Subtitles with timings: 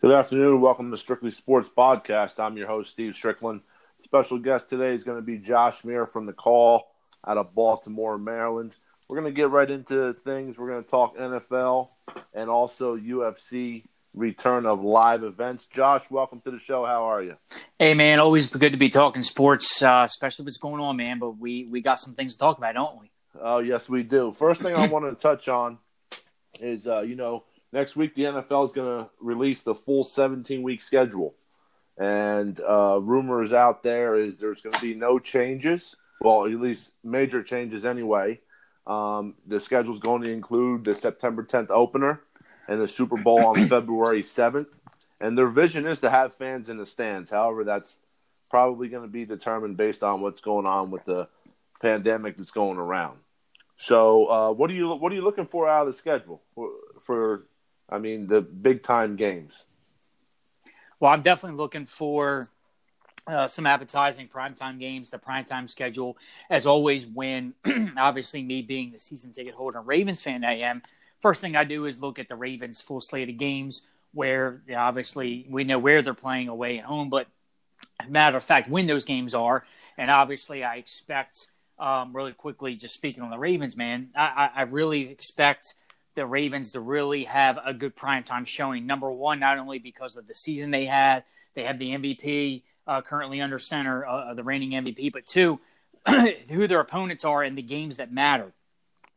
[0.00, 0.62] Good afternoon.
[0.62, 2.40] Welcome to Strictly Sports Podcast.
[2.40, 3.60] I'm your host, Steve Strickland.
[3.98, 6.90] Special guest today is going to be Josh Meir from the call
[7.26, 8.76] out of Baltimore, Maryland.
[9.06, 10.56] We're going to get right into things.
[10.56, 11.88] We're going to talk NFL
[12.32, 13.84] and also UFC
[14.14, 15.66] return of live events.
[15.66, 16.86] Josh, welcome to the show.
[16.86, 17.36] How are you?
[17.78, 18.20] Hey, man.
[18.20, 21.18] Always good to be talking sports, uh, especially what's going on, man.
[21.18, 23.10] But we, we got some things to talk about, don't we?
[23.38, 24.32] Oh, yes, we do.
[24.32, 25.76] First thing I wanted to touch on
[26.58, 30.62] is, uh, you know, next week the NFL is going to release the full 17
[30.62, 31.34] week schedule.
[31.98, 35.96] And uh, rumors out there is there's going to be no changes.
[36.20, 38.40] Well, at least major changes anyway.
[38.86, 42.22] Um, the schedule is going to include the September 10th opener
[42.68, 44.80] and the Super Bowl on February 7th.
[45.20, 47.30] And their vision is to have fans in the stands.
[47.30, 47.98] However, that's
[48.48, 51.28] probably going to be determined based on what's going on with the
[51.80, 53.18] pandemic that's going around.
[53.76, 56.70] So, uh, what are you what are you looking for out of the schedule for,
[57.00, 57.46] for
[57.90, 59.64] I mean, the big time games?
[61.00, 62.48] Well, I'm definitely looking for
[63.26, 66.16] uh, some appetizing primetime games, the primetime schedule.
[66.48, 67.54] As always, when
[67.96, 70.82] obviously me being the season ticket holder and Ravens fan I am,
[71.20, 75.46] first thing I do is look at the Ravens' full slate of games where obviously
[75.48, 77.28] we know where they're playing away and home, but
[78.08, 79.64] matter of fact, when those games are.
[79.96, 81.48] And obviously, I expect,
[81.78, 85.74] um, really quickly, just speaking on the Ravens, man, I, I really expect
[86.20, 88.86] the Ravens to really have a good primetime showing.
[88.86, 93.00] Number one, not only because of the season they had, they have the MVP uh,
[93.00, 95.60] currently under center, uh, the reigning MVP, but two,
[96.50, 98.52] who their opponents are and the games that matter.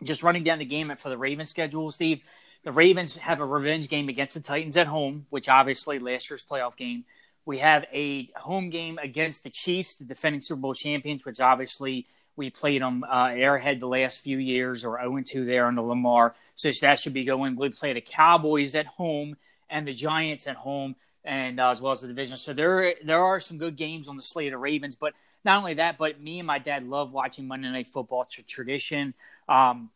[0.01, 2.21] Just running down the game for the Ravens schedule, Steve.
[2.63, 6.41] The Ravens have a revenge game against the Titans at home, which obviously last year's
[6.41, 7.03] playoff game.
[7.45, 12.07] We have a home game against the Chiefs, the defending Super Bowl champions, which obviously
[12.35, 16.35] we played them uh, Arrowhead the last few years, or 0 2 there under Lamar.
[16.55, 17.55] So that should be going.
[17.55, 19.37] We play the Cowboys at home
[19.69, 22.37] and the Giants at home and uh, as well as the division.
[22.37, 24.95] So there there are some good games on the slate of Ravens.
[24.95, 25.13] But
[25.45, 29.13] not only that, but me and my dad love watching Monday Night Football tradition.
[29.47, 29.89] Um,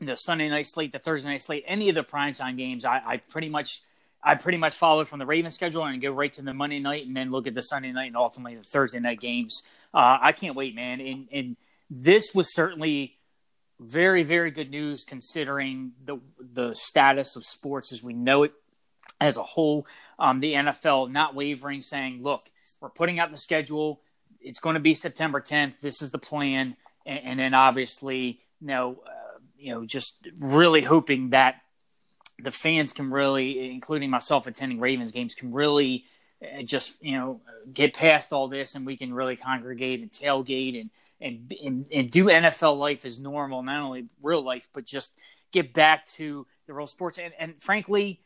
[0.00, 3.16] the Sunday night slate, the Thursday night slate, any of the primetime games, I, I
[3.16, 3.82] pretty much
[4.22, 7.06] I pretty much follow from the Ravens schedule and go right to the Monday night
[7.06, 9.62] and then look at the Sunday night and ultimately the Thursday night games.
[9.92, 11.00] Uh, I can't wait, man.
[11.00, 11.56] And and
[11.90, 13.18] this was certainly
[13.80, 18.52] very very good news considering the the status of sports as we know it
[19.20, 19.86] as a whole.
[20.18, 22.50] Um, the NFL not wavering, saying, "Look,
[22.80, 24.00] we're putting out the schedule.
[24.40, 25.80] It's going to be September 10th.
[25.80, 26.76] This is the plan."
[27.06, 31.56] And, and then obviously, you know, uh, you know, just really hoping that
[32.38, 36.04] the fans can really, including myself attending Ravens games, can really
[36.42, 37.40] Uh, just you know
[37.72, 40.90] get past all this, and we can really congregate and tailgate and
[41.20, 45.12] and and, and do NFL life as normal, not only real life, but just
[45.52, 47.18] get back to the real sports.
[47.18, 48.20] And, and frankly,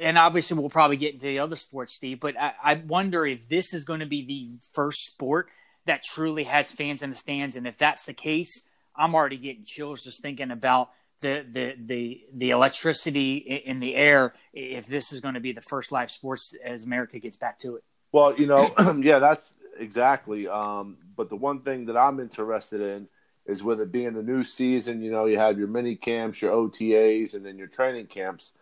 [0.00, 3.48] and obviously we'll probably get into the other sports, Steve, but I, I wonder if
[3.48, 5.48] this is going to be the first sport
[5.86, 7.56] that truly has fans in the stands.
[7.56, 8.62] And if that's the case,
[8.96, 10.90] I'm already getting chills just thinking about
[11.22, 14.34] the the the the electricity in the air.
[14.52, 17.76] If this is going to be the first live sports as America gets back to
[17.76, 17.84] it.
[18.12, 20.46] Well, you know, yeah, that's exactly.
[20.48, 23.08] Um, but the one thing that I'm interested in
[23.46, 25.02] is with it being a new season.
[25.02, 28.52] You know, you have your mini camps, your OTAs, and then your training camps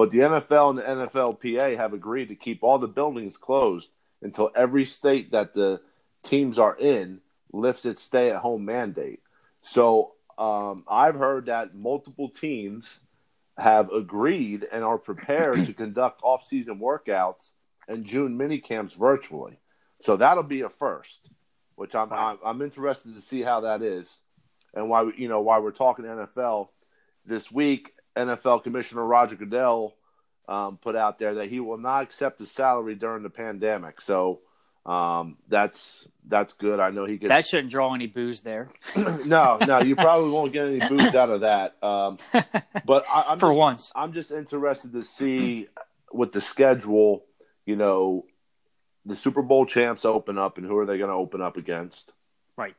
[0.00, 3.90] but the NFL and the NFLPA have agreed to keep all the buildings closed
[4.22, 5.82] until every state that the
[6.22, 7.20] teams are in
[7.52, 9.20] lifts its stay at home mandate.
[9.60, 13.00] So um, I've heard that multiple teams
[13.58, 17.52] have agreed and are prepared to conduct off-season workouts
[17.88, 19.58] and June mini camps virtually.
[20.00, 21.28] So that'll be a first,
[21.74, 24.20] which I'm, I'm, I'm interested to see how that is,
[24.72, 26.68] and why you know why we're talking NFL
[27.26, 27.92] this week.
[28.16, 29.94] NFL Commissioner Roger Goodell
[30.48, 34.00] um, put out there that he will not accept a salary during the pandemic.
[34.00, 34.40] So
[34.86, 36.80] um, that's that's good.
[36.80, 38.70] I know he gets that shouldn't draw any booze there.
[38.96, 41.76] no, no, you probably won't get any booze out of that.
[41.82, 42.18] Um,
[42.84, 45.68] but I, am for just, once, I'm just interested to see
[46.12, 47.24] with the schedule.
[47.66, 48.24] You know,
[49.04, 52.12] the Super Bowl champs open up, and who are they going to open up against?
[52.56, 52.74] Right.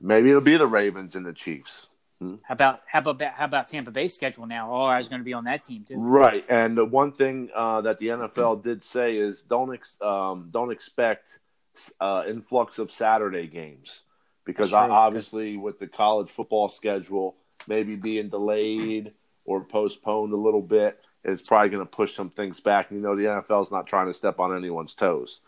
[0.00, 1.88] Maybe it'll be the Ravens and the Chiefs.
[2.20, 2.36] Hmm?
[2.44, 4.72] How about how about how about Tampa Bay's schedule now?
[4.72, 5.96] Oh, I was going to be on that team too.
[5.98, 10.48] Right, and the one thing uh, that the NFL did say is don't ex- um,
[10.50, 11.40] don't expect
[12.00, 14.00] uh, influx of Saturday games
[14.46, 17.36] because obviously with the college football schedule
[17.68, 19.12] maybe being delayed
[19.44, 22.90] or postponed a little bit, it's probably going to push some things back.
[22.90, 25.40] You know the NFL is not trying to step on anyone's toes.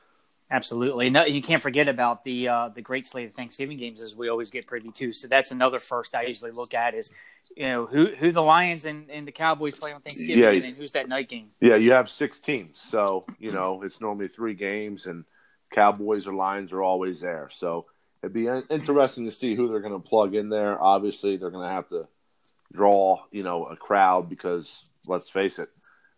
[0.50, 1.11] Absolutely.
[1.11, 4.31] No, you can't forget about the uh, the great slate of Thanksgiving games as we
[4.31, 5.12] always get privy to.
[5.12, 7.12] So that's another first I usually look at is
[7.55, 10.69] you know who who the Lions and, and the Cowboys play on Thanksgiving Yeah.
[10.69, 11.50] and who's that night game.
[11.61, 15.25] Yeah, you have six teams, so you know it's normally three games, and
[15.71, 17.50] Cowboys or Lions are always there.
[17.53, 17.85] So
[18.23, 20.83] it'd be interesting to see who they're going to plug in there.
[20.83, 22.09] Obviously, they're going to have to
[22.73, 25.69] draw, you know, a crowd because let's face it,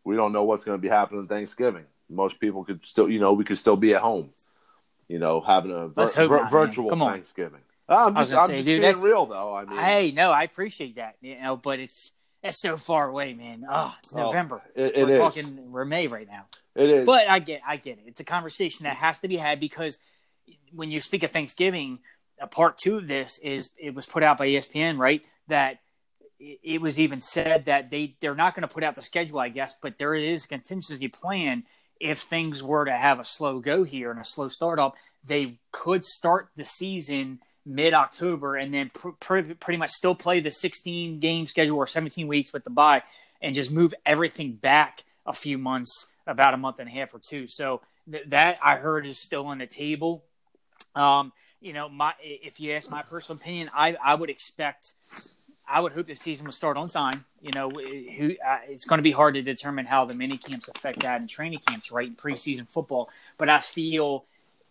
[0.05, 1.85] we don't know what's going to be happening Thanksgiving.
[2.11, 4.31] Most people could still, you know, we could still be at home,
[5.09, 7.61] you know, having a vir- vir- not, virtual Thanksgiving.
[7.89, 9.55] I'm just, I'm say, just dude, being real though.
[9.55, 11.17] I mean, Hey, no, I appreciate that.
[11.21, 12.13] You know, but it's
[12.43, 13.65] it's so far away, man.
[13.69, 14.63] Oh, it's Oh, November.
[14.75, 15.19] it- it we're is.
[15.19, 16.47] talking we're May right now.
[16.75, 17.07] it is.
[17.07, 18.05] But I get, I get it.
[18.07, 19.99] It's a conversation that has to be had because
[20.73, 21.99] when you speak of Thanksgiving,
[22.41, 25.23] a part two of this is it was put out by ESPN, right?
[25.49, 25.81] That
[26.39, 29.39] it it was even said that they they're not going to put out the schedule,
[29.41, 31.65] I guess, but there is a contingency plan
[32.01, 34.97] if things were to have a slow go here and a slow start up.
[35.25, 40.41] They could start the season mid October and then pr- pr- pretty much still play
[40.41, 43.03] the 16 game schedule or 17 weeks with the bye
[43.43, 47.21] and just move everything back a few months, about a month and a half or
[47.21, 47.47] two.
[47.47, 50.25] So th- that I heard is still on the table.
[50.95, 54.95] Um, you know, my if you ask my personal opinion, I I would expect,
[55.71, 57.25] I would hope the season will start on time.
[57.41, 60.69] You know, who uh, it's going to be hard to determine how the mini camps
[60.69, 62.09] affect that and training camps, right?
[62.09, 63.09] In preseason football,
[63.39, 64.25] but I feel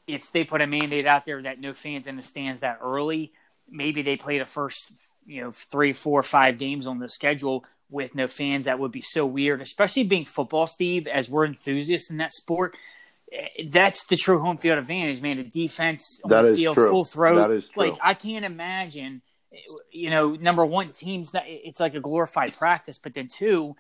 [0.08, 3.32] if they put a mandate out there that no fans in the stands that early,
[3.70, 4.92] maybe they play the first
[5.26, 8.66] you know three, four, five games on the schedule with no fans.
[8.66, 11.08] That would be so weird, especially being football, Steve.
[11.08, 12.76] As we're enthusiasts in that sport,
[13.32, 15.38] eh, that's the true home field advantage, man.
[15.38, 16.90] The defense on That the is field, true.
[16.90, 17.36] full throat.
[17.36, 17.90] That is true.
[17.90, 19.22] Like I can't imagine,
[19.92, 23.76] you know, number one, teams that it's like a glorified practice, but then two,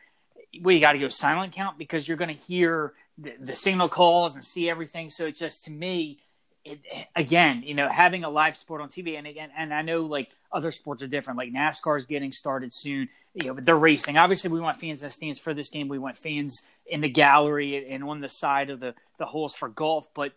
[0.61, 3.89] well, you got to go silent count because you're going to hear the, the signal
[3.89, 5.09] calls and see everything.
[5.09, 6.19] So it's just to me,
[6.65, 6.79] it,
[7.15, 10.29] again, you know, having a live sport on TV, and again, and I know like
[10.51, 11.37] other sports are different.
[11.37, 13.09] Like NASCAR is getting started soon.
[13.33, 14.17] You know, but they're racing.
[14.17, 15.87] Obviously, we want fans in stands for this game.
[15.87, 19.69] We want fans in the gallery and on the side of the the holes for
[19.69, 20.07] golf.
[20.13, 20.33] But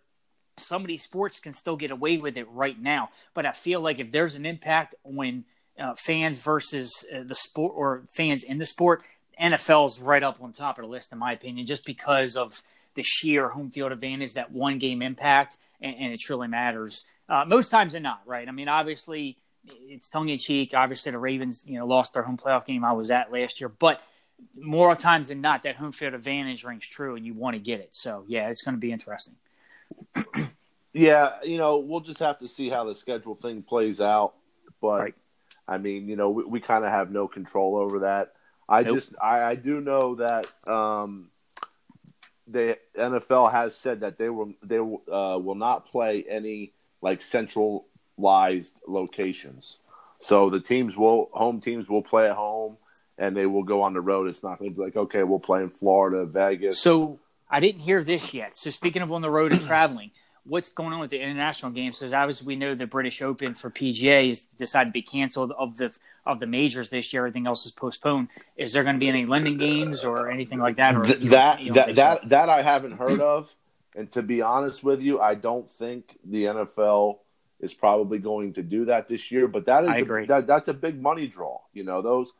[0.57, 3.11] some of these sports can still get away with it right now.
[3.35, 5.45] But I feel like if there's an impact when
[5.79, 9.03] uh, fans versus uh, the sport or fans in the sport,
[9.41, 12.63] NFL's right up on top of the list, in my opinion, just because of
[12.95, 17.05] the sheer home field advantage, that one game impact, and, and it truly matters.
[17.29, 18.49] Uh, most times than not, right?
[18.49, 20.75] I mean, obviously, it's tongue in cheek.
[20.75, 23.69] Obviously, the Ravens, you know, lost their home playoff game I was at last year,
[23.69, 24.03] but
[24.55, 27.81] more times than not, that home field advantage rings true, and you want to get
[27.81, 27.91] it.
[27.93, 29.35] So, yeah, it's going to be interesting.
[30.95, 34.35] Yeah, you know, we'll just have to see how the schedule thing plays out.
[34.81, 35.15] But Right.
[35.67, 38.35] I mean, you know, we, we kind of have no control over that.
[38.69, 38.97] I Nope.
[38.97, 41.31] just, I, I do know that um,
[42.47, 48.81] the NFL has said that they will, they uh, will not play any like centralized
[48.87, 49.79] locations.
[50.21, 52.77] So the teams will, home teams will play at home,
[53.19, 54.29] and they will go on the road.
[54.29, 56.81] It's not going to be like, okay, we'll play in Florida, Vegas.
[56.81, 57.19] So
[57.53, 58.57] I didn't hear this yet.
[58.57, 60.11] So speaking of on the road and traveling,
[60.45, 61.99] what's going on with the international games?
[61.99, 65.77] Because obviously we know the British Open for PGA has decided to be canceled of
[65.77, 65.93] the
[66.25, 67.27] of the majors this year.
[67.27, 68.29] Everything else is postponed.
[68.57, 70.97] Is there going to be any London games or anything like that?
[70.97, 71.93] Or Th- that that so?
[71.95, 73.55] that that I haven't heard of,
[73.95, 77.19] and to be honest with you, I don't think the NFL
[77.61, 79.47] is probably going to do that this year.
[79.47, 81.61] But that is a- that that's a big money draw.
[81.75, 82.33] You know those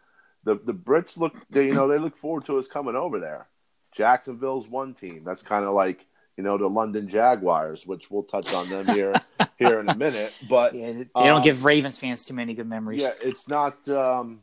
[0.45, 3.49] the the Brits look they you know they look forward to us coming over there.
[3.93, 5.23] Jacksonville's one team.
[5.25, 6.07] That's kind of like
[6.37, 9.15] you know the London Jaguars, which we'll touch on them here
[9.59, 10.33] here in a minute.
[10.49, 13.03] But Yeah, they don't um, give Ravens fans too many good memories.
[13.03, 13.89] yeah, it's not.
[13.89, 14.43] Um,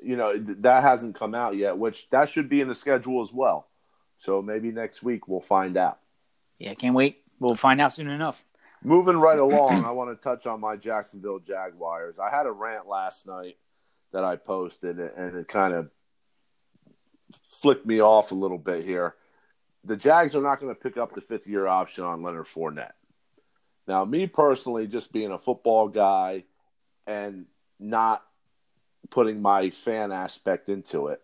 [0.00, 3.32] you know that hasn't come out yet, which that should be in the schedule as
[3.32, 3.68] well.
[4.18, 5.98] So maybe next week we'll find out.
[6.58, 7.22] yeah, can't wait.
[7.40, 8.44] We'll find out soon enough.
[8.82, 12.18] Moving right along, I want to touch on my Jacksonville Jaguars.
[12.18, 13.56] I had a rant last night
[14.12, 15.90] that I posted, and it kind of
[17.42, 19.14] flicked me off a little bit here.
[19.84, 22.92] The Jags are not going to pick up the fifth year option on Leonard Fournette.
[23.86, 26.44] Now, me personally, just being a football guy
[27.06, 27.46] and
[27.78, 28.24] not
[29.10, 31.20] putting my fan aspect into it,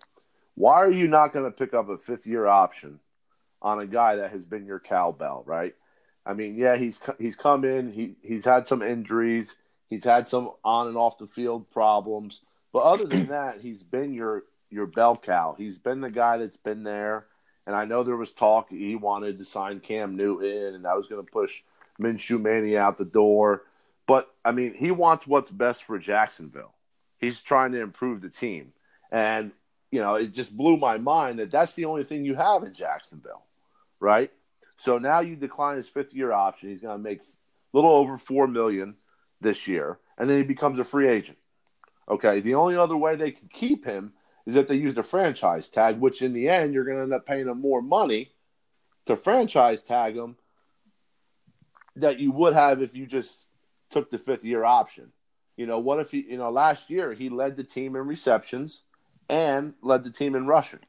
[0.54, 3.00] why are you not going to pick up a fifth year option
[3.62, 5.74] on a guy that has been your cowbell, right?
[6.26, 7.92] I mean, yeah, he's he's come in.
[7.92, 9.56] He he's had some injuries.
[9.88, 12.42] He's had some on and off the field problems.
[12.72, 15.54] But other than that, he's been your your bell cow.
[15.58, 17.26] He's been the guy that's been there.
[17.66, 21.06] And I know there was talk he wanted to sign Cam Newton, and that was
[21.06, 21.62] going to push
[22.00, 23.64] Minshew Manny out the door.
[24.06, 26.74] But I mean, he wants what's best for Jacksonville.
[27.18, 28.72] He's trying to improve the team,
[29.12, 29.52] and
[29.92, 32.72] you know, it just blew my mind that that's the only thing you have in
[32.72, 33.44] Jacksonville,
[34.00, 34.32] right?
[34.78, 36.70] So now you decline his fifth year option.
[36.70, 37.24] He's going to make a
[37.72, 38.96] little over four million
[39.40, 41.38] this year, and then he becomes a free agent.
[42.08, 44.12] Okay, the only other way they can keep him
[44.46, 47.12] is if they use the franchise tag, which in the end you're going to end
[47.12, 48.30] up paying them more money
[49.06, 50.36] to franchise tag them
[51.96, 53.46] that you would have if you just
[53.90, 55.12] took the fifth year option.
[55.56, 58.82] You know, what if he, you know, last year he led the team in receptions
[59.28, 60.80] and led the team in rushing.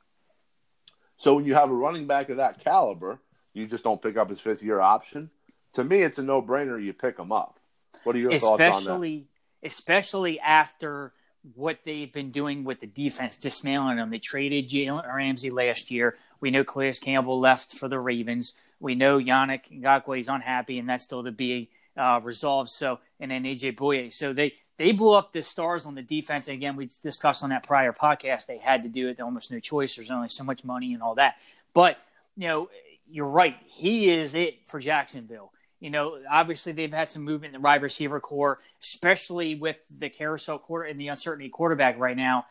[1.17, 3.19] So when you have a running back of that caliber,
[3.53, 5.29] you just don't pick up his fifth year option.
[5.73, 6.83] To me, it's a no brainer.
[6.83, 7.59] You pick him up.
[8.03, 9.23] What are your especially, thoughts on that?
[9.63, 11.13] Especially after
[11.55, 14.09] what they've been doing with the defense, dismantling them.
[14.09, 16.17] They traded Jalen Ramsey last year.
[16.39, 18.53] We know Calais Campbell left for the Ravens.
[18.79, 22.69] We know Yannick Ngakoue is unhappy, and that's still to be uh, resolved.
[22.69, 24.13] So, and then AJ Bouye.
[24.13, 26.47] So they they blew up the stars on the defense.
[26.47, 28.45] And again, we discussed on that prior podcast.
[28.45, 29.19] They had to do it.
[29.19, 29.95] Almost no choice.
[29.95, 31.35] There's only so much money and all that.
[31.73, 31.97] But
[32.35, 32.69] you know,
[33.09, 33.57] you're right.
[33.67, 35.51] He is it for Jacksonville.
[35.81, 40.09] You know, obviously they've had some movement in the wide receiver core, especially with the
[40.09, 42.45] carousel quarter and the uncertainty quarterback right now.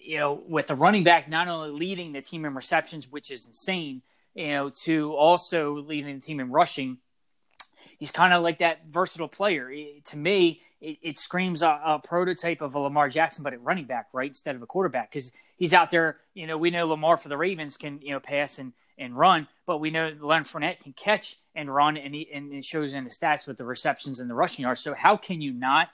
[0.00, 3.46] You know, with the running back not only leading the team in receptions, which is
[3.46, 4.02] insane,
[4.34, 6.98] you know, to also leading the team in rushing
[8.00, 9.70] he's kind of like that versatile player.
[9.70, 13.62] It, to me, it, it screams a, a, prototype of a Lamar Jackson, but at
[13.62, 16.18] running back, right, instead of a quarterback, because he's out there.
[16.34, 19.48] You know, we know Lamar for the Ravens can you know pass and, and run,
[19.66, 23.02] but we know Leonard Fournette can catch and run, and he, and it shows in
[23.02, 24.80] the stats with the receptions and the rushing yards.
[24.80, 25.88] So how can you not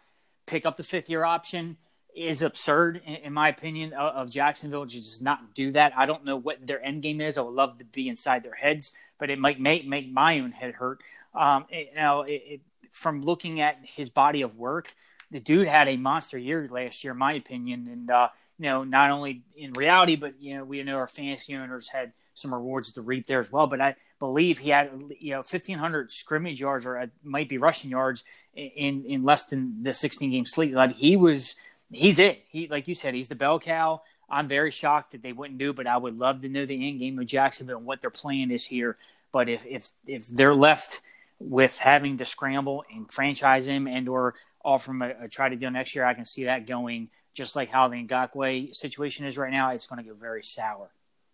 [0.45, 1.79] pick up the fifth year option?
[2.15, 5.93] Is absurd in, in my opinion of, of Jacksonville to just not do that.
[5.97, 7.37] I don't know what their end game is.
[7.37, 10.53] I would love to be inside their heads but it might make make my own
[10.53, 11.03] head hurt.
[11.35, 12.61] Um, it, you know, it, it,
[12.91, 14.95] from looking at his body of work,
[15.31, 18.85] the dude had a monster year last year, in my opinion, and uh, you know,
[18.85, 22.93] not only in reality, but you know, we know our fantasy owners had some rewards
[22.93, 23.67] to reap there as well.
[23.67, 27.91] But I believe he had you know 1,500 scrimmage yards or uh, might be rushing
[27.91, 28.23] yards
[28.55, 30.73] in in less than the 16 game slate.
[30.73, 31.57] Like he was,
[31.91, 32.45] he's it.
[32.49, 34.03] He like you said, he's the bell cow.
[34.29, 37.01] I'm very shocked that they wouldn't do, but I would love to know the end
[37.01, 38.97] game of Jacksonville and what their plan is here.
[39.33, 41.01] But if if if they're left
[41.39, 45.57] with having to scramble and franchise him and or offer him a, a try to
[45.57, 49.37] deal next year, I can see that going just like how the Ngakoue situation is
[49.37, 49.71] right now.
[49.71, 50.89] It's going to go very sour.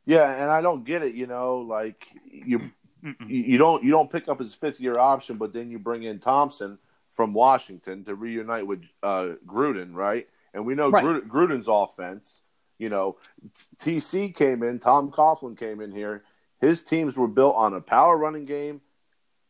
[0.04, 1.14] Yeah, and I don't get it.
[1.14, 2.70] You know, like you
[3.26, 6.18] you don't you don't pick up his fifth year option, but then you bring in
[6.18, 6.78] Thompson
[7.12, 10.26] from Washington to reunite with uh, Gruden, right?
[10.54, 11.04] And we know right.
[11.04, 12.40] Gruden's offense
[12.82, 13.16] you know,
[13.78, 16.24] TC came in, Tom Coughlin came in here.
[16.60, 18.80] His teams were built on a power running game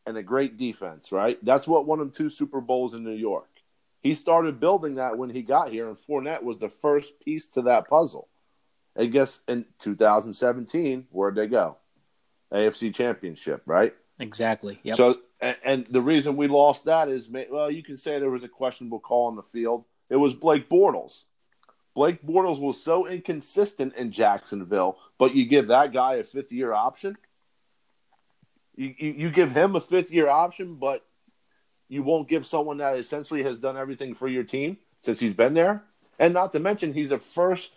[0.06, 1.42] and a great defense, right?
[1.42, 3.48] That's what won him two Super Bowls in New York.
[4.00, 7.62] He started building that when he got here, and Fournette was the first piece to
[7.62, 8.28] that puzzle.
[8.96, 11.76] I guess in 2017, where'd they go?
[12.52, 13.94] AFC Championship, right?
[14.18, 14.78] Exactly.
[14.82, 14.96] Yep.
[14.96, 18.44] So, and, and the reason we lost that is, well, you can say there was
[18.44, 19.84] a questionable call on the field.
[20.10, 21.24] It was Blake Bortles.
[21.94, 26.72] Blake Bortles was so inconsistent in Jacksonville, but you give that guy a fifth year
[26.72, 27.16] option.
[28.76, 31.04] You, you, you give him a fifth year option, but
[31.88, 35.52] you won't give someone that essentially has done everything for your team since he's been
[35.52, 35.82] there.
[36.18, 37.72] And not to mention, he's a first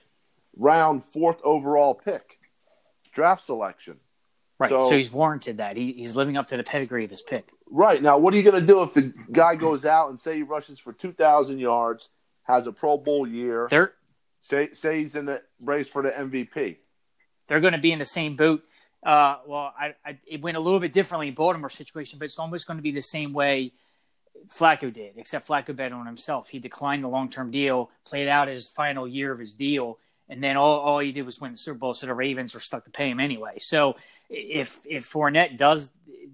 [0.57, 2.39] round, fourth overall pick,
[3.11, 3.97] draft selection.
[4.57, 4.69] Right.
[4.69, 5.75] So, so he's warranted that.
[5.75, 7.49] He, he's living up to the pedigree of his pick.
[7.69, 8.01] Right.
[8.01, 10.43] Now, what are you going to do if the guy goes out and say he
[10.43, 12.09] rushes for 2,000 yards,
[12.43, 13.67] has a Pro Bowl year?
[13.69, 13.93] They're,
[14.49, 16.77] Say, say he's in the race for the MVP.
[17.47, 18.63] They're going to be in the same boat.
[19.03, 22.37] Uh, well, I, I, it went a little bit differently in Baltimore situation, but it's
[22.37, 23.73] almost going to be the same way
[24.55, 26.49] Flacco did, except Flacco bet on himself.
[26.49, 29.97] He declined the long term deal, played out his final year of his deal,
[30.29, 32.59] and then all, all he did was win the Super Bowl, so the Ravens were
[32.59, 33.59] stuck to pay him anyway.
[33.59, 33.95] So
[34.29, 35.91] if if Fournette does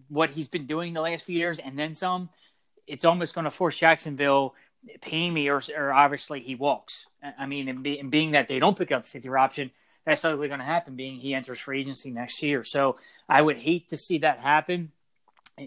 [0.08, 2.30] what he's been doing the last few years and then some,
[2.88, 4.56] it's almost going to force Jacksonville
[5.02, 7.06] pay me, or, or obviously he walks.
[7.38, 9.72] I mean, and, be, and being that they don't pick up fifth year option,
[10.06, 10.96] that's likely going to happen.
[10.96, 12.98] Being he enters free agency next year, so
[13.30, 14.92] I would hate to see that happen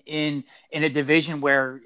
[0.07, 1.81] in in a division where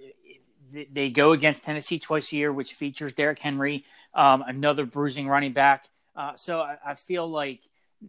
[0.93, 5.53] they go against Tennessee twice a year, which features Derrick Henry, um, another bruising running
[5.53, 5.89] back.
[6.19, 7.61] Uh, so I, I, feel like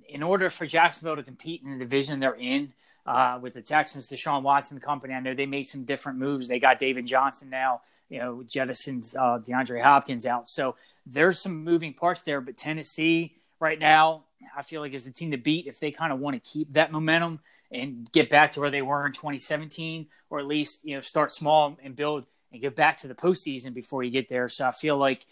[0.08, 2.74] in order for Jacksonville to compete in the division they're in,
[3.06, 6.48] uh, with the Texans, Deshaun Watson company, I know they made some different moves.
[6.48, 10.50] They got David Johnson now you know, jettisons uh, DeAndre Hopkins out.
[10.50, 10.75] So
[11.06, 12.42] there's some moving parts there.
[12.42, 14.25] But Tennessee right now,
[14.58, 16.74] I feel like is the team to beat if they kind of want to keep
[16.74, 17.39] that momentum
[17.72, 21.32] and get back to where they were in 2017, or at least you know start
[21.32, 24.50] small and build and get back to the postseason before you get there.
[24.50, 25.25] So I feel like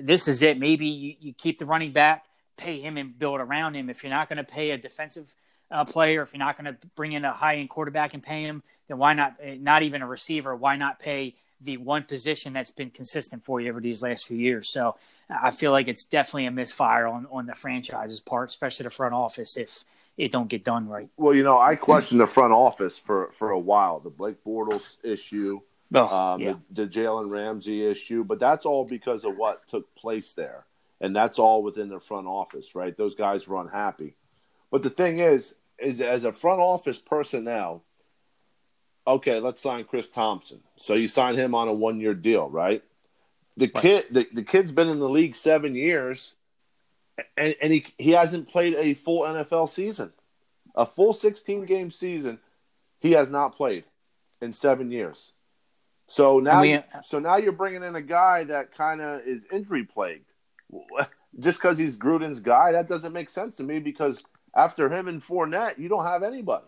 [0.00, 0.58] this is it.
[0.58, 2.24] Maybe you, you keep the running back,
[2.56, 3.90] pay him and build around him.
[3.90, 5.34] If you're not going to pay a defensive
[5.70, 8.42] uh, player, if you're not going to bring in a high end quarterback and pay
[8.42, 9.36] him, then why not?
[9.42, 10.54] Eh, not even a receiver.
[10.54, 14.36] Why not pay the one position that's been consistent for you over these last few
[14.36, 14.70] years?
[14.70, 14.96] So
[15.30, 19.14] I feel like it's definitely a misfire on on the franchise's part, especially the front
[19.14, 19.84] office, if
[20.16, 21.08] it don't get done right.
[21.16, 23.98] Well, you know, I questioned the front office for for a while.
[23.98, 25.60] The Blake Bortles issue.
[26.00, 26.54] Um, yeah.
[26.70, 30.66] the, the Jalen Ramsey issue, but that's all because of what took place there,
[31.00, 32.96] and that's all within the front office, right?
[32.96, 34.16] Those guys were unhappy.
[34.70, 37.84] But the thing is, is as a front office personnel,
[39.06, 40.60] okay, let's sign Chris Thompson.
[40.76, 42.82] So you sign him on a one year deal, right?
[43.56, 43.82] The right.
[43.82, 46.34] kid, the, the kid's been in the league seven years,
[47.36, 50.12] and, and he he hasn't played a full NFL season,
[50.74, 52.38] a full sixteen game season.
[52.98, 53.84] He has not played
[54.40, 55.32] in seven years.
[56.12, 59.84] So now, we, so now you're bringing in a guy that kind of is injury
[59.84, 60.34] plagued.
[61.40, 63.78] Just because he's Gruden's guy, that doesn't make sense to me.
[63.78, 64.22] Because
[64.54, 66.66] after him and Fournette, you don't have anybody.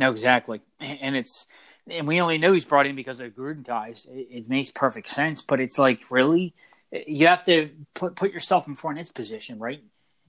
[0.00, 1.46] No, exactly, and it's
[1.88, 4.04] and we only know he's brought in because of Gruden ties.
[4.10, 6.52] It, it, makes perfect sense, but it's like really,
[6.90, 9.80] you have to put put yourself in Fournette's position, right?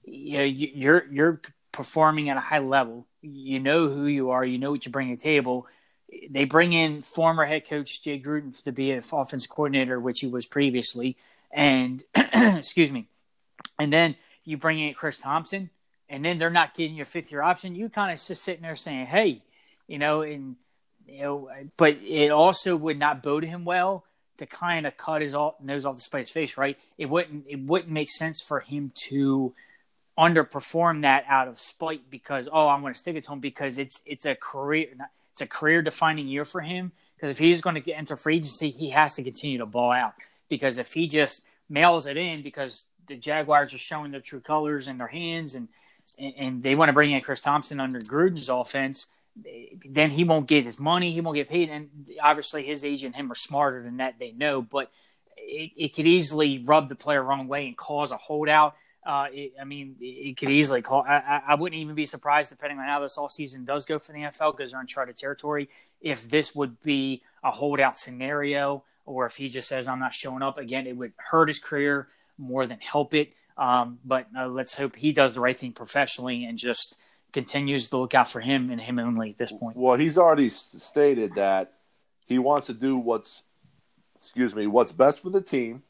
[0.04, 1.40] You know, you're you're
[1.72, 3.08] performing at a high level.
[3.20, 4.44] You know who you are.
[4.44, 5.66] You know what you bring to the table.
[6.30, 10.26] They bring in former head coach Jay Gruden to be an offensive coordinator, which he
[10.26, 11.16] was previously,
[11.50, 13.08] and excuse me,
[13.78, 15.70] and then you bring in Chris Thompson,
[16.08, 17.74] and then they're not getting your fifth year option.
[17.74, 19.42] You kind of just sitting there saying, "Hey,
[19.86, 20.56] you know," and
[21.06, 24.04] you know, but it also would not bode him well
[24.38, 26.78] to kind of cut his all, nose off the spite's face, right?
[26.96, 29.54] It wouldn't it wouldn't make sense for him to
[30.18, 33.78] underperform that out of spite because oh I'm going to stick it to him because
[33.78, 34.88] it's it's a career
[35.38, 38.36] it's a career defining year for him because if he's going to get into free
[38.36, 40.14] agency he has to continue to ball out
[40.48, 44.88] because if he just mails it in because the Jaguars are showing their true colors
[44.88, 45.68] in their hands and
[46.18, 49.06] and they want to bring in Chris Thompson under Gruden's offense
[49.88, 51.12] then he won't get his money.
[51.12, 51.70] He won't get paid.
[51.70, 51.88] And
[52.22, 54.18] obviously, his agent and him are smarter than that.
[54.18, 54.90] They know, but
[55.36, 58.74] it, it could easily rub the player wrong way and cause a holdout.
[59.08, 61.02] Uh, it, I mean, it, could easily call.
[61.08, 64.12] I, I, wouldn't even be surprised, depending on how this all season does go for
[64.12, 65.70] the NFL, because they're uncharted territory.
[66.02, 70.42] If this would be a holdout scenario, or if he just says, "I'm not showing
[70.42, 73.32] up," again, it would hurt his career more than help it.
[73.56, 76.94] Um, but uh, let's hope he does the right thing professionally and just
[77.32, 79.78] continues to look out for him and him only at this point.
[79.78, 81.72] Well, he's already stated that
[82.26, 83.42] he wants to do what's,
[84.16, 85.82] excuse me, what's best for the team,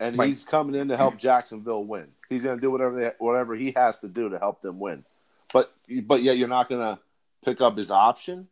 [0.00, 0.26] and right.
[0.26, 2.08] he's coming in to help Jacksonville win.
[2.28, 5.04] He's going to do whatever they, whatever he has to do to help them win.
[5.52, 5.72] But
[6.04, 7.00] but yet you're not going to
[7.44, 8.48] pick up his option.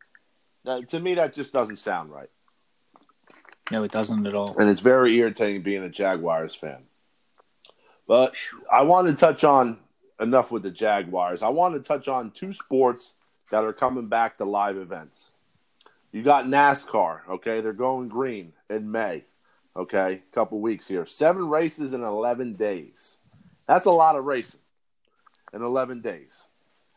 [0.65, 2.29] That, to me, that just doesn't sound right.
[3.71, 4.55] No, it doesn't at all.
[4.57, 6.83] And it's very irritating being a Jaguars fan.
[8.07, 8.33] But
[8.71, 9.79] I want to touch on
[10.19, 11.43] enough with the Jaguars.
[11.43, 13.13] I want to touch on two sports
[13.51, 15.31] that are coming back to live events.
[16.11, 17.61] You got NASCAR, okay?
[17.61, 19.25] They're going green in May,
[19.77, 20.21] okay?
[20.31, 21.05] A couple weeks here.
[21.05, 23.17] Seven races in 11 days.
[23.67, 24.59] That's a lot of racing
[25.53, 26.43] in 11 days.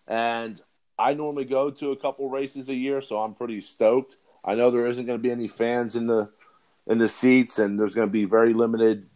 [0.09, 0.61] And
[0.99, 4.17] I normally go to a couple races a year, so I'm pretty stoked.
[4.45, 6.31] I know there isn't going to be any fans in the
[6.87, 9.09] in the seats, and there's going to be very limited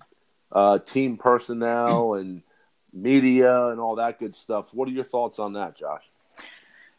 [0.53, 2.43] uh, team personnel and
[2.93, 4.73] media and all that good stuff.
[4.73, 6.05] What are your thoughts on that, Josh?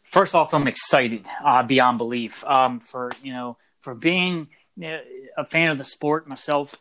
[0.02, 4.48] First off, I'm excited uh, beyond belief um, for you know for being
[5.36, 6.76] a fan of the sport myself.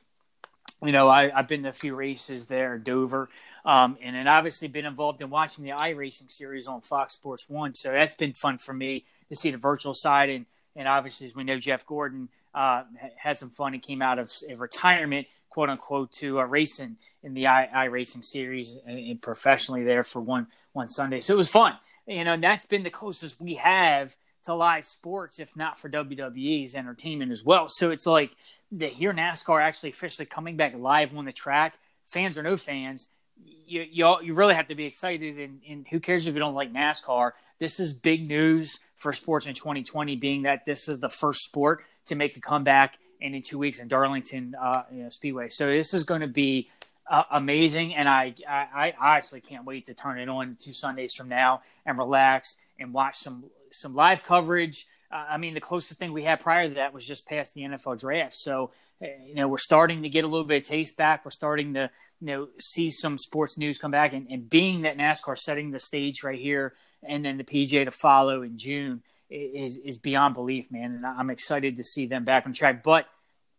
[0.84, 3.30] You know, I, have been to a few races there, in Dover,
[3.64, 7.74] um, and then obviously been involved in watching the iRacing series on Fox Sports One.
[7.74, 11.36] So that's been fun for me to see the virtual side and and obviously, as
[11.36, 12.84] we know, Jeff Gordon uh,
[13.16, 17.48] had some fun and came out of retirement, quote unquote, to uh, racing in the
[17.48, 21.22] i, iRacing series and, and, professionally there for one one Sunday.
[21.22, 21.78] So it was fun.
[22.06, 24.16] You know, and that's been the closest we have
[24.46, 27.68] to live sports, if not for WWE's entertainment as well.
[27.68, 28.32] So it's like
[28.78, 33.08] to hear NASCAR actually officially coming back live on the track, fans or no fans,
[33.44, 35.40] you you, you really have to be excited.
[35.40, 37.32] And, and who cares if you don't like NASCAR?
[37.60, 41.84] This is big news for sports in 2020, being that this is the first sport
[42.08, 45.50] to make a comeback and in two weeks in Darlington uh, you know, Speedway.
[45.50, 46.70] So this is going to be
[47.10, 51.14] uh, amazing, and I, I, I honestly can't wait to turn it on two Sundays
[51.14, 54.86] from now and relax and watch some some live coverage.
[55.12, 57.62] Uh, I mean, the closest thing we had prior to that was just past the
[57.62, 58.34] NFL draft.
[58.36, 61.26] So you know, we're starting to get a little bit of taste back.
[61.26, 61.90] We're starting to,
[62.22, 64.14] you know, see some sports news come back.
[64.14, 67.92] And, and being that NASCAR setting the stage right here and then the PGA to
[67.92, 70.96] follow in June is, is beyond belief, man.
[70.96, 72.84] And I'm excited to see them back on track.
[72.84, 73.08] But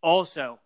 [0.02, 0.58] also,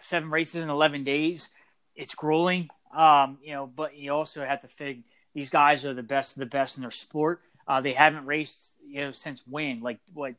[0.00, 1.50] seven races in 11 days,
[1.98, 2.70] it's grueling.
[2.94, 5.02] Um, you know, but you also have to figure
[5.34, 7.42] these guys are the best of the best in their sport.
[7.66, 9.80] Uh, they haven't raced, you know, since when?
[9.80, 10.34] Like what?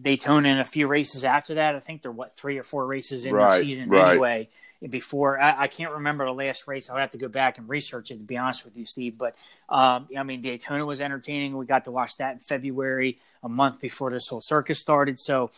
[0.00, 1.74] Daytona and a few races after that.
[1.74, 4.10] I think they're what three or four races in right, the season right.
[4.10, 4.48] anyway.
[4.88, 6.90] Before I, I, can't remember the last race.
[6.90, 9.16] I'll have to go back and research it to be honest with you, Steve.
[9.16, 9.36] But
[9.68, 11.56] um, I mean, Daytona was entertaining.
[11.56, 15.18] We got to watch that in February, a month before this whole circus started.
[15.20, 15.50] So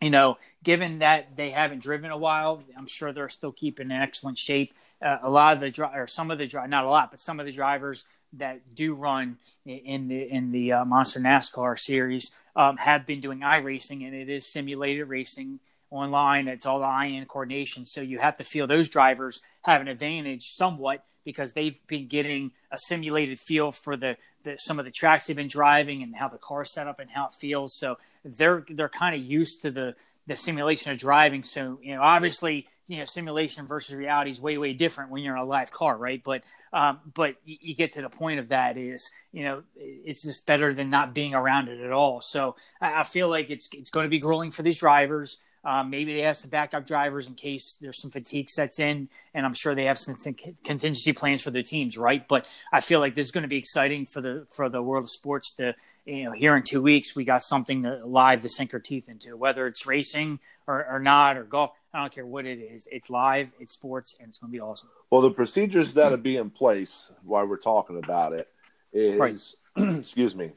[0.00, 3.96] you know, given that they haven't driven a while, I'm sure they're still keeping in
[3.96, 4.72] excellent shape.
[5.02, 7.20] Uh, a lot of the dri- or some of the dri- not a lot, but
[7.20, 12.30] some of the drivers that do run in the in the uh, Monster NASCAR series
[12.54, 16.48] um, have been doing iRacing, and it is simulated racing online.
[16.48, 21.04] It's all eye-in coordination, so you have to feel those drivers have an advantage somewhat
[21.24, 24.16] because they've been getting a simulated feel for the,
[24.48, 27.10] the some of the tracks they've been driving and how the car's set up and
[27.10, 27.74] how it feels.
[27.74, 29.94] So they're they're kind of used to the
[30.26, 31.42] the simulation of driving.
[31.42, 35.36] So you know, obviously, you know, simulation versus reality is way way different when you're
[35.36, 36.22] in a live car, right?
[36.22, 40.22] But um, but you, you get to the point of that is you know it's
[40.22, 42.20] just better than not being around it at all.
[42.20, 45.38] So I, I feel like it's it's going to be grueling for these drivers.
[45.64, 49.44] Um, maybe they have some backup drivers in case there's some fatigue sets in, and
[49.44, 50.16] I'm sure they have some,
[50.64, 52.26] contingency plans for their teams, right?
[52.26, 55.04] But I feel like this is going to be exciting for the for the world
[55.04, 55.52] of sports.
[55.54, 55.74] To
[56.06, 59.08] you know, here in two weeks, we got something to, live to sink our teeth
[59.08, 61.72] into, whether it's racing or, or not or golf.
[61.92, 62.86] I don't care what it is.
[62.92, 64.88] It's live, it's sports, and it's going to be awesome.
[65.10, 68.48] Well, the procedures that will be in place while we're talking about it
[68.92, 69.36] is, right.
[69.98, 70.52] excuse me,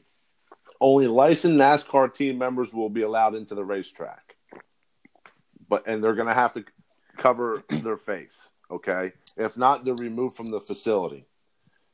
[0.80, 4.31] only licensed NASCAR team members will be allowed into the racetrack
[5.72, 6.62] but and they're going to have to
[7.16, 8.36] cover their face.
[8.70, 11.24] Okay, if not, they're removed from the facility.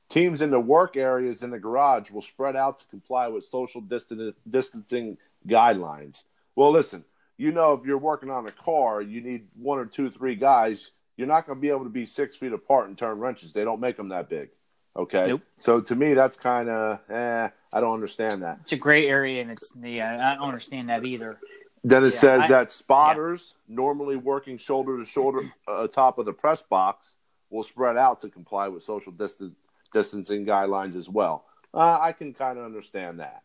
[0.09, 3.81] Teams in the work areas in the garage will spread out to comply with social
[3.81, 6.25] distancing guidelines.
[6.57, 7.05] Well, listen,
[7.37, 10.91] you know, if you're working on a car, you need one or two, three guys.
[11.17, 13.53] You're not going to be able to be six feet apart and turn wrenches.
[13.53, 14.49] They don't make them that big.
[14.97, 15.29] Okay.
[15.29, 15.43] Nope.
[15.61, 18.59] So to me, that's kind of, eh, I don't understand that.
[18.63, 21.39] It's a gray area, and it's, yeah, I don't understand that either.
[21.85, 23.77] Then it yeah, says I, that spotters, yeah.
[23.77, 27.15] normally working shoulder to shoulder uh, atop of the press box,
[27.51, 29.55] will spread out to comply with social distance,
[29.93, 31.45] distancing guidelines as well.
[31.73, 33.43] Uh, I can kind of understand that.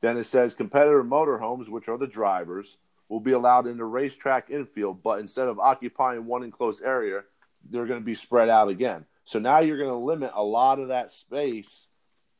[0.00, 2.76] Then it says competitor motorhomes, which are the drivers,
[3.08, 7.22] will be allowed in the racetrack infield, but instead of occupying one enclosed area,
[7.70, 9.04] they're going to be spread out again.
[9.24, 11.86] So now you're going to limit a lot of that space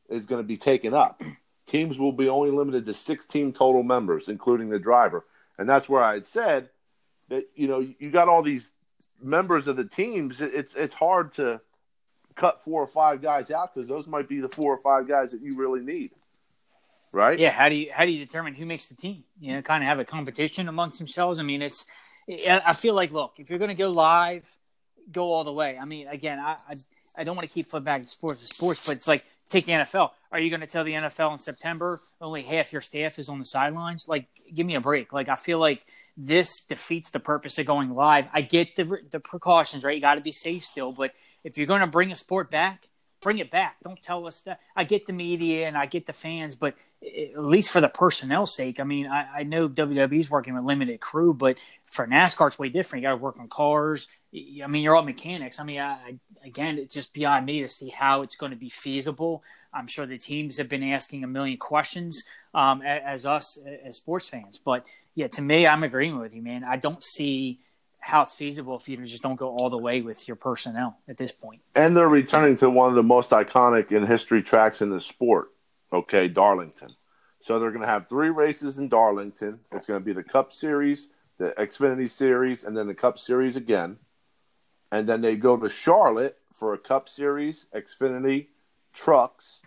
[0.09, 1.21] is going to be taken up
[1.65, 5.25] teams will be only limited to 16 total members, including the driver.
[5.57, 6.69] And that's where I had said
[7.29, 8.73] that, you know, you got all these
[9.21, 10.41] members of the teams.
[10.41, 11.61] It's, it's hard to
[12.35, 15.31] cut four or five guys out because those might be the four or five guys
[15.31, 16.11] that you really need.
[17.13, 17.39] Right?
[17.39, 17.51] Yeah.
[17.51, 19.23] How do you, how do you determine who makes the team?
[19.39, 21.39] You know, kind of have a competition amongst themselves.
[21.39, 21.85] I mean, it's,
[22.27, 24.49] I feel like, look, if you're going to go live,
[25.11, 25.77] go all the way.
[25.79, 26.75] I mean, again, I, I
[27.17, 29.65] I don't want to keep flipping back to sports to sports, but it's like take
[29.65, 30.11] the NFL.
[30.31, 33.39] Are you going to tell the NFL in September only half your staff is on
[33.39, 34.05] the sidelines?
[34.07, 35.13] Like, give me a break.
[35.13, 35.85] Like, I feel like
[36.17, 38.27] this defeats the purpose of going live.
[38.33, 39.95] I get the the precautions, right?
[39.95, 42.89] You got to be safe still, but if you're going to bring a sport back,
[43.25, 43.77] bring it back.
[43.83, 44.59] Don't tell us that.
[44.75, 48.45] I get the media and I get the fans, but at least for the personnel
[48.45, 52.59] sake, I mean, I, I know WWE's working with limited crew, but for NASCAR, it's
[52.59, 53.01] way different.
[53.01, 54.07] You got to work on cars.
[54.31, 55.59] I mean, you're all mechanics.
[55.59, 58.69] I mean, I, again, it's just beyond me to see how it's going to be
[58.69, 59.43] feasible.
[59.73, 64.27] I'm sure the teams have been asking a million questions um, as us as sports
[64.27, 64.59] fans.
[64.63, 66.63] But yeah, to me, I'm agreeing with you, man.
[66.63, 67.59] I don't see
[67.99, 71.17] how it's feasible if you just don't go all the way with your personnel at
[71.17, 71.61] this point.
[71.73, 75.51] And they're returning to one of the most iconic in history tracks in the sport.
[75.91, 76.89] Okay, Darlington.
[77.41, 79.59] So they're going to have three races in Darlington.
[79.71, 83.55] It's going to be the Cup Series, the Xfinity Series, and then the Cup Series
[83.55, 83.97] again
[84.95, 88.47] and then they go to Charlotte for a Cup Series, Xfinity,
[88.93, 89.59] Trucks,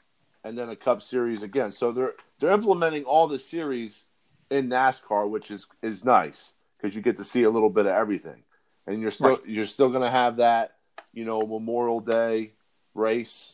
[0.42, 1.70] and then a Cup Series again.
[1.70, 4.04] So they're they're implementing all the series
[4.50, 7.92] in NASCAR, which is is nice because you get to see a little bit of
[7.92, 8.42] everything,
[8.86, 9.46] and you're still right.
[9.46, 10.76] you're still going to have that
[11.12, 12.52] you know Memorial Day
[12.94, 13.52] race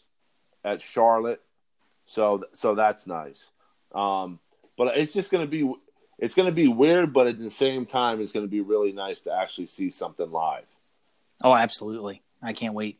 [0.65, 1.43] at Charlotte,
[2.07, 3.51] so so that's nice.
[3.93, 4.39] Um,
[4.79, 5.75] but it's just going to be
[6.21, 8.93] it's going to be weird, but at the same time, it's going to be really
[8.93, 10.67] nice to actually see something live.
[11.45, 12.23] Oh, absolutely.
[12.43, 12.99] I can't wait.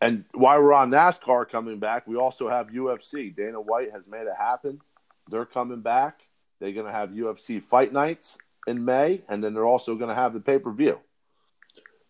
[0.00, 3.36] And while we're on NASCAR coming back, we also have UFC.
[3.36, 4.80] Dana White has made it happen.
[5.28, 6.22] They're coming back.
[6.58, 10.14] They're going to have UFC fight nights in May, and then they're also going to
[10.14, 11.00] have the pay per view.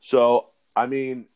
[0.01, 1.27] So, I mean,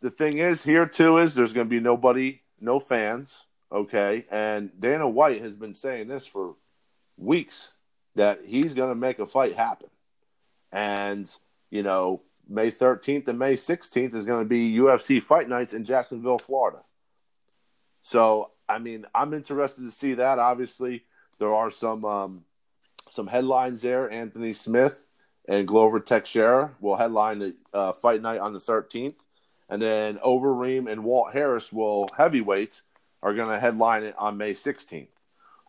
[0.00, 4.26] the thing is here too is there's going to be nobody, no fans, okay?
[4.30, 6.54] And Dana White has been saying this for
[7.16, 7.72] weeks
[8.14, 9.88] that he's going to make a fight happen.
[10.70, 11.30] And,
[11.70, 15.84] you know, May 13th and May 16th is going to be UFC Fight Nights in
[15.84, 16.80] Jacksonville, Florida.
[18.02, 20.38] So, I mean, I'm interested to see that.
[20.38, 21.04] Obviously,
[21.38, 22.44] there are some um,
[23.10, 24.10] some headlines there.
[24.10, 25.02] Anthony Smith
[25.46, 29.16] and Glover Teixeira will headline the uh, fight night on the 13th,
[29.68, 32.82] and then Overeem and Walt Harris will heavyweights
[33.22, 35.08] are going to headline it on May 16th.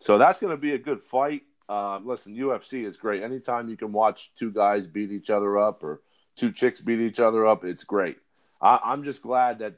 [0.02, 1.44] So that's going to be a good fight.
[1.68, 3.22] Uh, listen, UFC is great.
[3.22, 6.02] Anytime you can watch two guys beat each other up or
[6.40, 8.18] two chicks beat each other up, it's great.
[8.62, 9.76] I, I'm just glad that,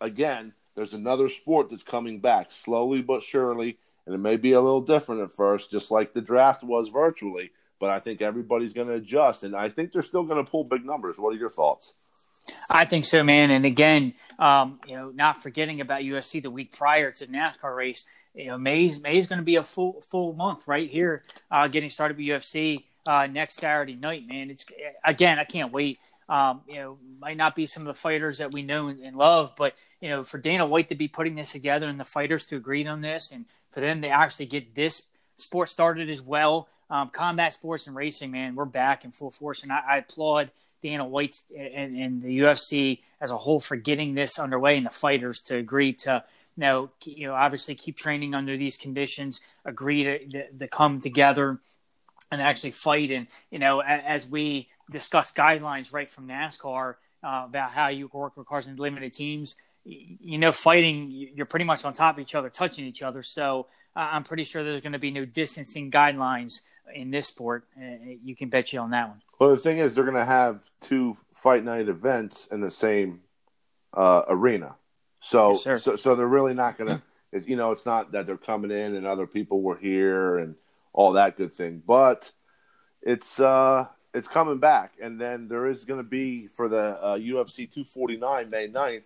[0.00, 4.60] again, there's another sport that's coming back slowly but surely, and it may be a
[4.60, 7.50] little different at first, just like the draft was virtually.
[7.78, 10.64] But I think everybody's going to adjust, and I think they're still going to pull
[10.64, 11.18] big numbers.
[11.18, 11.94] What are your thoughts?
[12.70, 13.50] I think so, man.
[13.50, 17.76] And again, um, you know, not forgetting about UFC the week prior to the NASCAR
[17.76, 18.04] race.
[18.34, 21.90] You know, May's May's going to be a full full month right here, uh, getting
[21.90, 24.26] started with UFC uh, next Saturday night.
[24.26, 24.64] Man, it's
[25.04, 25.98] again, I can't wait.
[26.28, 29.52] Um, you know, might not be some of the fighters that we know and love,
[29.56, 32.56] but you know, for Dana White to be putting this together and the fighters to
[32.56, 35.02] agree on this, and for them to actually get this
[35.36, 39.62] sport started as well, um, combat sports and racing, man, we're back in full force,
[39.62, 40.50] and I, I applaud
[40.82, 44.90] Dana White's and, and, the UFC as a whole for getting this underway and the
[44.90, 46.24] fighters to agree to
[46.56, 51.00] you know, you know obviously keep training under these conditions, agree to, to, to come
[51.00, 51.60] together
[52.32, 53.12] and actually fight.
[53.12, 58.36] And you know, as we discuss guidelines right from NASCAR uh, about how you work
[58.36, 62.34] with cars in limited teams, you know, fighting, you're pretty much on top of each
[62.34, 63.22] other, touching each other.
[63.22, 67.64] So uh, I'm pretty sure there's going to be no distancing guidelines in this sport.
[67.76, 69.22] Uh, you can bet you on that one.
[69.38, 73.20] Well, the thing is, they're going to have two fight night events in the same
[73.92, 74.76] uh, arena,
[75.20, 77.02] so, yes, so so they're really not going to.
[77.46, 80.54] You know, it's not that they're coming in and other people were here and
[80.92, 82.30] all that good thing, but
[83.02, 87.16] it's uh it's coming back, and then there is going to be for the uh,
[87.16, 89.02] UFC 249 May 9th.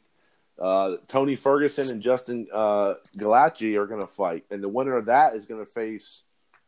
[0.61, 5.07] Uh, Tony Ferguson and Justin uh, Gaethje are going to fight, and the winner of
[5.07, 6.23] that is going to face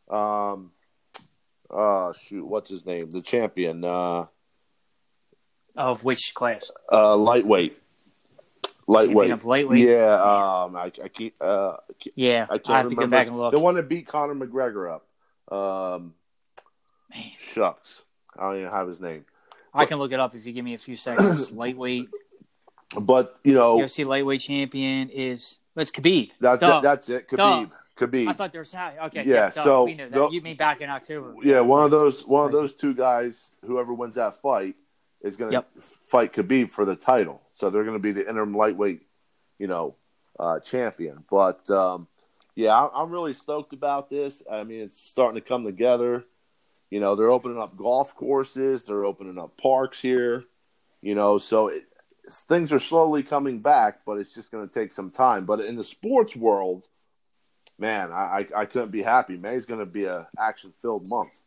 [0.09, 0.71] um,
[1.69, 3.09] uh shoot, what's his name?
[3.11, 3.83] The champion.
[3.83, 4.25] Uh
[5.75, 6.71] of which class?
[6.91, 7.77] Uh lightweight.
[8.87, 9.31] Lightweight.
[9.31, 9.87] Of lightweight.
[9.87, 11.77] Yeah, um I, I keep uh
[12.15, 13.01] Yeah, I, can't I have remember.
[13.03, 13.51] to go back and look.
[13.51, 15.05] The one that beat Conor McGregor up.
[15.49, 16.13] Um
[17.09, 17.31] Man.
[17.53, 18.01] Shucks.
[18.37, 19.25] I don't even have his name.
[19.73, 21.51] I can look it up if you give me a few seconds.
[21.51, 22.09] lightweight.
[22.99, 26.31] But you know, UFC lightweight champion is that's Khabib.
[26.39, 27.27] That's it, that's it.
[27.29, 27.69] Khabib.
[27.69, 27.75] Duh.
[27.99, 28.27] Khabib.
[28.27, 29.23] I thought there was okay.
[29.25, 30.31] Yeah, yeah so we know that.
[30.31, 31.35] you mean back in October?
[31.43, 34.75] Yeah, one of those one of those two guys, whoever wins that fight,
[35.21, 35.69] is going to yep.
[36.03, 37.41] fight Khabib for the title.
[37.53, 39.01] So they're going to be the interim lightweight,
[39.57, 39.95] you know,
[40.39, 41.25] uh, champion.
[41.29, 42.07] But um,
[42.59, 44.43] yeah, I'm really stoked about this.
[44.51, 46.25] I mean, it's starting to come together.
[46.89, 50.45] You know, they're opening up golf courses, they're opening up parks here.
[51.01, 51.83] You know, so it,
[52.29, 55.45] things are slowly coming back, but it's just going to take some time.
[55.45, 56.87] But in the sports world
[57.79, 59.37] man, I, I, I couldn't be happy.
[59.37, 61.39] May's going to be a action filled month.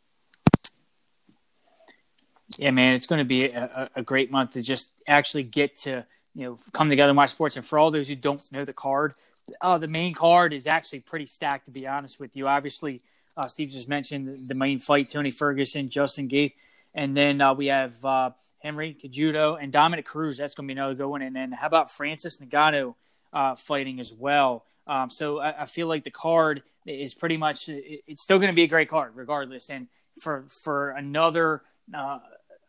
[2.58, 6.04] Yeah, man, it's going to be a, a, great month to just actually get to
[6.34, 7.56] you know come together and watch sports.
[7.56, 9.14] And for all those who don't know the card,
[9.60, 11.66] uh, the main card is actually pretty stacked.
[11.66, 13.00] To be honest with you, obviously,
[13.36, 16.54] uh, Steve just mentioned the main fight: Tony Ferguson, Justin Gaethje,
[16.94, 20.38] and then uh, we have uh, Henry Cejudo and Dominick Cruz.
[20.38, 21.22] That's going to be another good one.
[21.22, 22.94] And then how about Francis Ngannou
[23.32, 24.64] uh, fighting as well?
[24.86, 28.54] Um, so I, I, feel like the card is pretty much it's still going to
[28.54, 29.70] be a great card regardless.
[29.70, 29.86] And
[30.20, 31.62] for for another
[31.94, 32.18] uh,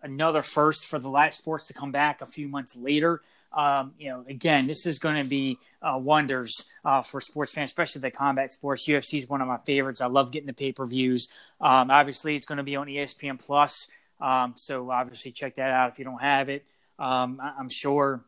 [0.02, 3.22] another first for the last sports to come back a few months later.
[3.54, 7.70] Um, you know, again, this is going to be uh, wonders uh, for sports fans,
[7.70, 8.88] especially the combat sports.
[8.88, 10.02] UFC is one of my favorites.
[10.02, 11.28] I love getting the pay per views.
[11.62, 13.88] Um, obviously, it's going to be on ESPN Plus,
[14.20, 16.66] um, so obviously check that out if you don't have it.
[16.98, 18.24] Um, I- I'm sure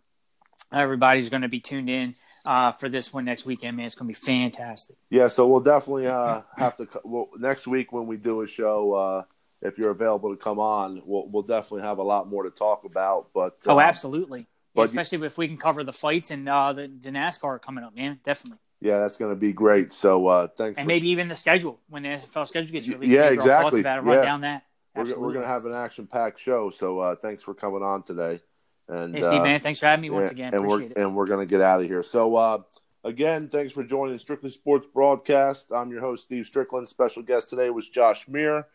[0.71, 3.85] everybody's going to be tuned in uh, for this one next weekend, man.
[3.85, 4.95] It's going to be fantastic.
[5.09, 6.88] Yeah, so we'll definitely uh, have to.
[7.03, 9.23] Well, next week when we do a show, uh,
[9.61, 12.83] if you're available to come on, we'll we'll definitely have a lot more to talk
[12.85, 13.29] about.
[13.33, 16.88] But oh, um, absolutely, but especially if we can cover the fights and uh, the,
[16.88, 18.19] the NASCAR coming up, man.
[18.23, 18.59] Definitely.
[18.81, 19.93] Yeah, that's going to be great.
[19.93, 20.88] So uh, thanks, and for...
[20.88, 23.11] maybe even the schedule when the NFL schedule gets released.
[23.11, 23.79] Yeah, exactly.
[23.79, 24.25] About it, run yeah.
[24.25, 24.63] down that.
[24.95, 25.21] Absolutely.
[25.21, 26.69] We're, we're going to have an action-packed show.
[26.69, 28.41] So uh, thanks for coming on today.
[28.88, 30.53] And hey, Steve, uh, man, thanks for having me once again.
[30.53, 31.05] And Appreciate we're, it.
[31.05, 32.03] And we're going to get out of here.
[32.03, 32.59] So, uh,
[33.03, 35.71] again, thanks for joining Strictly Sports Broadcast.
[35.73, 36.88] I'm your host, Steve Strickland.
[36.88, 38.67] Special guest today was Josh Meir.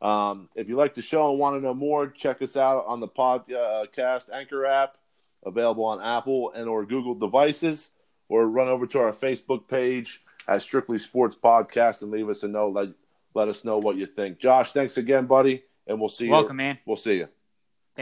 [0.00, 3.00] Um, if you like the show and want to know more, check us out on
[3.00, 4.96] the podcast Anchor app,
[5.44, 7.90] available on Apple and or Google devices,
[8.28, 12.48] or run over to our Facebook page at Strictly Sports Podcast and leave us a
[12.48, 12.74] note.
[12.74, 12.88] Let,
[13.34, 14.38] let us know what you think.
[14.38, 16.30] Josh, thanks again, buddy, and we'll see you.
[16.30, 16.78] Welcome, man.
[16.86, 17.28] We'll see you.